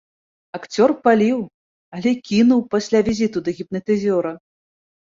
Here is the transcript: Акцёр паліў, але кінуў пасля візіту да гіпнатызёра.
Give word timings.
Акцёр 0.57 0.93
паліў, 1.07 1.39
але 1.99 2.11
кінуў 2.31 2.67
пасля 2.73 2.99
візіту 3.11 3.37
да 3.51 3.57
гіпнатызёра. 3.61 4.39